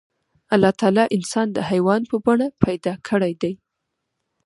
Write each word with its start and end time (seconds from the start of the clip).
الله 0.53 0.71
تعالی 0.79 1.03
انسان 1.17 1.47
د 1.53 1.57
حيوان 1.69 2.01
په 2.11 2.15
بڼه 2.25 2.47
پيدا 2.63 2.93
کړی 3.07 3.33
دی. 3.41 3.53